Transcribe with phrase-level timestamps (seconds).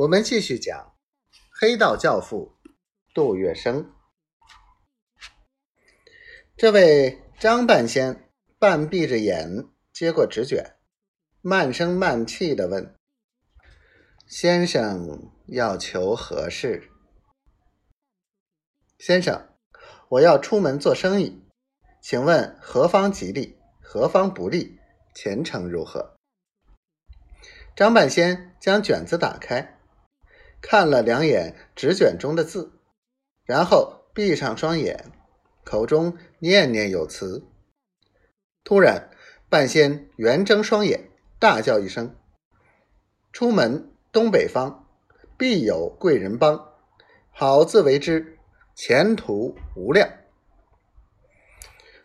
[0.00, 0.96] 我们继续讲
[1.60, 2.56] 黑道教父
[3.12, 3.84] 杜月笙。
[6.56, 10.78] 这位张半仙半闭着眼接过纸卷，
[11.42, 12.94] 慢声慢气的问
[14.26, 16.88] ：“先生要求何事？”
[18.98, 19.50] 先生，
[20.08, 21.46] 我要出门做生意，
[22.00, 24.78] 请问何方吉利，何方不利，
[25.14, 26.16] 前程如何？
[27.76, 29.78] 张半仙将卷子打开，
[30.60, 32.72] 看了两眼纸卷中的字，
[33.44, 35.12] 然后闭上双眼，
[35.64, 37.44] 口中念念有词。
[38.64, 39.10] 突然，
[39.48, 42.16] 半仙圆睁双眼，大叫一声
[43.32, 44.86] ：“出门东北方，
[45.36, 46.74] 必有贵人帮，
[47.30, 48.36] 好自为之。”
[48.76, 50.08] 前途无量。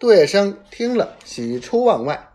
[0.00, 2.30] 杜月笙听了，喜出望外，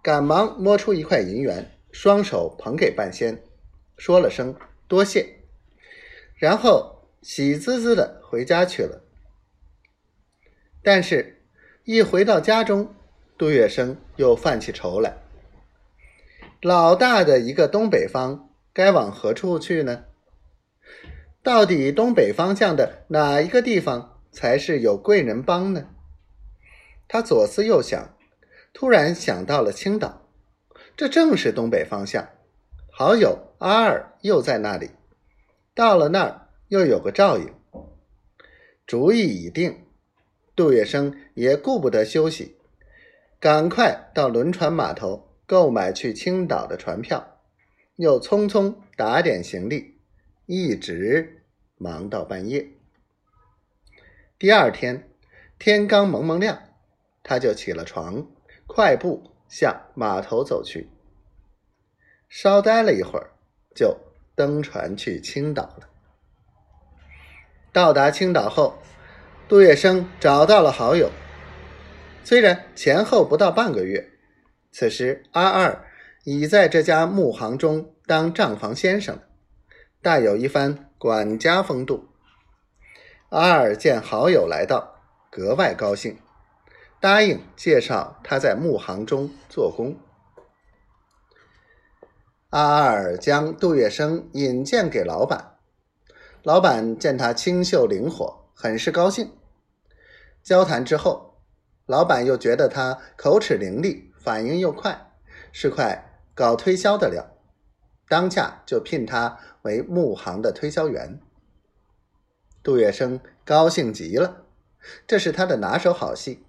[0.00, 3.42] 赶忙摸出一块银元，双手捧给半仙，
[3.96, 4.54] 说了声
[4.86, 5.37] 多谢，
[6.38, 9.02] 然后喜滋滋的回家去了。
[10.82, 11.42] 但是，
[11.84, 12.94] 一回到家中，
[13.36, 15.18] 杜月笙又犯起愁来。
[16.62, 20.04] 老大的一个东北方，该往何处去呢？
[21.42, 25.88] 到底东北方向的哪一个地方才是有贵人帮呢？
[27.06, 28.16] 他左思右想，
[28.72, 30.28] 突然想到了青岛，
[30.96, 32.28] 这正是东北方向。
[32.90, 34.90] 好友阿二又在那里，
[35.78, 37.54] 到了那儿又有个照应。
[38.84, 39.86] 主意已定，
[40.56, 42.58] 杜月笙也顾不得休息，
[43.38, 47.38] 赶快到轮船码头购买去青岛的船票，
[47.94, 50.00] 又匆匆打点行李。
[50.46, 51.44] 一直
[51.76, 52.70] 忙到半夜。
[54.36, 55.08] 第二天
[55.60, 56.60] 天刚蒙蒙亮，
[57.22, 58.26] 他就起了床，
[58.66, 60.88] 快步向码头走去。
[62.28, 63.30] 稍待了一会儿，
[63.76, 63.96] 就
[64.38, 65.88] 登船去青岛了。
[67.72, 68.78] 到达青岛后，
[69.48, 71.10] 杜月笙找到了好友。
[72.22, 74.10] 虽然前后不到半个月，
[74.70, 75.84] 此时阿二
[76.22, 79.22] 已在这家木行中当账房先生了。
[80.00, 82.06] 大有一番管家风度。
[83.30, 86.16] 阿二见好友来到，格外高兴，
[87.00, 89.96] 答应介绍他在木行中做工。
[92.50, 95.58] 阿二将杜月笙引荐给老板，
[96.42, 99.32] 老板见他清秀灵活，很是高兴。
[100.42, 101.42] 交谈之后，
[101.84, 105.12] 老板又觉得他口齿伶俐，反应又快，
[105.52, 107.36] 是块搞推销的料。
[108.08, 111.20] 当下就聘他为木行的推销员。
[112.62, 114.46] 杜月笙高兴极了，
[115.06, 116.46] 这是他的拿手好戏，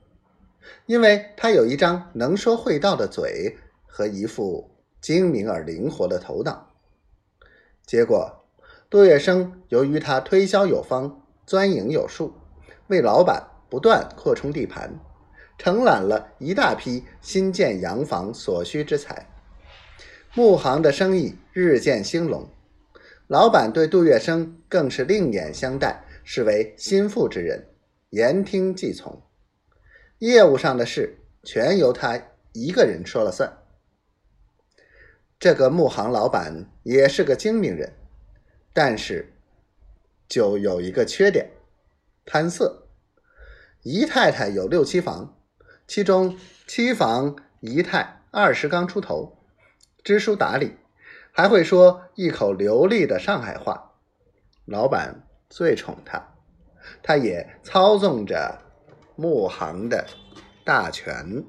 [0.86, 6.72] 因为他有一张能说会道的嘴和一副精明而灵活的头脑。
[7.86, 8.46] 结果，
[8.90, 12.34] 杜月笙由于他推销有方，钻营有术，
[12.88, 15.00] 为老板不断扩充地盘，
[15.58, 19.28] 承揽了一大批新建洋房所需之财。
[20.36, 22.48] 木行的生意日渐兴隆，
[23.28, 27.68] 老板对杜月笙更是另眼相待，视为心腹之人，
[28.10, 29.22] 言听计从。
[30.20, 32.22] 业务上的事全由他
[32.54, 33.59] 一个人说了算。
[35.40, 37.94] 这个木行老板也是个精明人，
[38.74, 39.32] 但是
[40.28, 41.50] 就有一个缺点：
[42.26, 42.88] 贪色。
[43.84, 45.38] 姨太太有六七房，
[45.88, 49.38] 其中七房姨太二十刚出头。
[50.04, 50.76] 知书达理，
[51.32, 53.94] 还会说一口流利的上海话。
[54.66, 56.36] 老板最宠她，
[57.02, 58.62] 她也操纵着
[59.16, 60.06] 木行的
[60.66, 61.46] 大权。